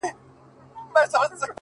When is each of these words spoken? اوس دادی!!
اوس 0.95 1.11
دادی!! 1.31 1.47